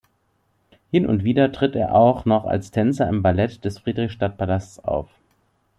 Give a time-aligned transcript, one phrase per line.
[0.89, 5.11] Hin und wieder tritt er auch noch als Tänzer im Ballett des Friedrichstadt-Palasts auf.